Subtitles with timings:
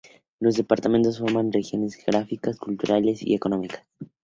[0.39, 3.83] Los departamentos forman regiones geográficas, culturales y económicas.